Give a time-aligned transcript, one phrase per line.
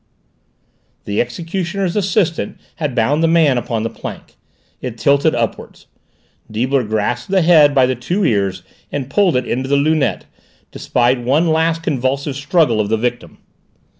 [1.05, 4.33] The executioner's assistants had bound the man upon the plank;
[4.81, 5.85] it tilted upwards.
[6.49, 10.25] Deibler grasped the head by the two ears and pulled it into the lunette,
[10.71, 13.37] despite one last convulsive struggle of the victim.